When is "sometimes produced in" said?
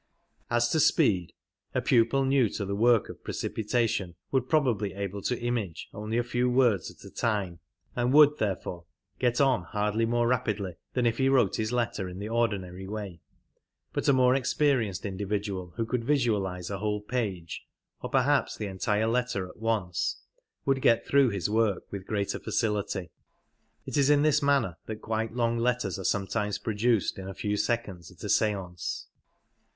26.03-27.27